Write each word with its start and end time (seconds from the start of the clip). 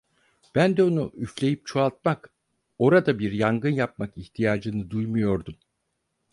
Ben 0.55 0.75
de 0.77 0.83
onu 0.83 1.11
üfleyip 1.15 1.65
çoğaltmak, 1.65 2.29
orada 2.77 3.19
bir 3.19 3.31
yangın 3.31 3.69
yapmak 3.69 4.17
ihtiyacını 4.17 4.89
duymuyordum… 4.89 5.55